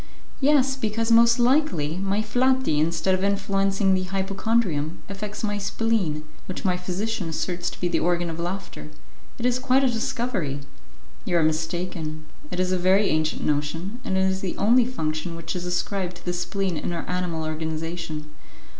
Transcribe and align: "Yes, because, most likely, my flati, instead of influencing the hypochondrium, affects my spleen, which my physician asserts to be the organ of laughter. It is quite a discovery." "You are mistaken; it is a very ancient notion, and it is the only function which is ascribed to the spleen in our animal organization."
"Yes, 0.39 0.75
because, 0.75 1.11
most 1.11 1.37
likely, 1.37 1.97
my 1.97 2.23
flati, 2.23 2.79
instead 2.79 3.13
of 3.13 3.23
influencing 3.23 3.93
the 3.93 4.05
hypochondrium, 4.05 4.97
affects 5.07 5.43
my 5.43 5.59
spleen, 5.59 6.23
which 6.47 6.65
my 6.65 6.75
physician 6.75 7.29
asserts 7.29 7.69
to 7.69 7.79
be 7.79 7.87
the 7.87 7.99
organ 7.99 8.27
of 8.27 8.39
laughter. 8.39 8.89
It 9.37 9.45
is 9.45 9.59
quite 9.59 9.83
a 9.83 9.87
discovery." 9.87 10.61
"You 11.23 11.37
are 11.37 11.43
mistaken; 11.43 12.25
it 12.49 12.59
is 12.59 12.71
a 12.71 12.79
very 12.79 13.09
ancient 13.09 13.45
notion, 13.45 13.99
and 14.03 14.17
it 14.17 14.21
is 14.21 14.41
the 14.41 14.57
only 14.57 14.85
function 14.87 15.35
which 15.35 15.55
is 15.55 15.67
ascribed 15.67 16.15
to 16.15 16.25
the 16.25 16.33
spleen 16.33 16.77
in 16.77 16.93
our 16.93 17.07
animal 17.07 17.43
organization." 17.43 18.25